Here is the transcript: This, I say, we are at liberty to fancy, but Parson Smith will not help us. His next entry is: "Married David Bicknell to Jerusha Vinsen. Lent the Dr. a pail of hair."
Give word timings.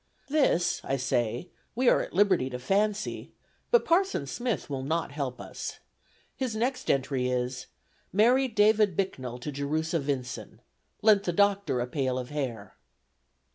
This, 0.29 0.81
I 0.83 0.97
say, 0.97 1.49
we 1.75 1.87
are 1.87 2.01
at 2.01 2.11
liberty 2.11 2.49
to 2.49 2.57
fancy, 2.57 3.33
but 3.69 3.85
Parson 3.85 4.25
Smith 4.25 4.67
will 4.67 4.81
not 4.81 5.11
help 5.11 5.39
us. 5.39 5.77
His 6.35 6.55
next 6.55 6.89
entry 6.89 7.29
is: 7.29 7.67
"Married 8.11 8.55
David 8.55 8.97
Bicknell 8.97 9.37
to 9.37 9.51
Jerusha 9.51 9.99
Vinsen. 9.99 10.59
Lent 11.03 11.25
the 11.25 11.31
Dr. 11.33 11.79
a 11.81 11.85
pail 11.85 12.17
of 12.17 12.31
hair." 12.31 12.77